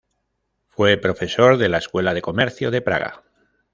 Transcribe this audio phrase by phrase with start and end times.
[0.65, 3.23] Fue profesor de la Escuela de Comercio de Praga.